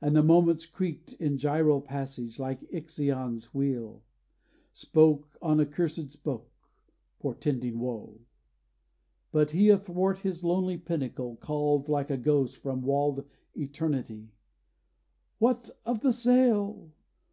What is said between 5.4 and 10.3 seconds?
on accursèd spoke, portending woe. But he, athwart